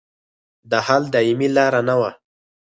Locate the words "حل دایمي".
0.85-1.49